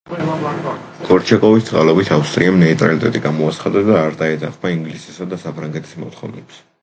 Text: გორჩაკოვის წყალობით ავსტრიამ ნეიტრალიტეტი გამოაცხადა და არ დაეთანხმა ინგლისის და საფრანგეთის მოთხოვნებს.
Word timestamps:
გორჩაკოვის 1.09 1.67
წყალობით 1.67 2.09
ავსტრიამ 2.15 2.57
ნეიტრალიტეტი 2.63 3.21
გამოაცხადა 3.27 3.83
და 3.91 4.01
არ 4.05 4.19
დაეთანხმა 4.23 4.75
ინგლისის 4.79 5.23
და 5.35 5.39
საფრანგეთის 5.45 5.93
მოთხოვნებს. 6.05 6.65